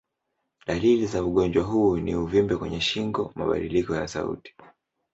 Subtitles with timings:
[0.67, 4.55] Dalili za ugonjwa huu ni uvimbe kwenye shingo, mabadiliko ya sauti.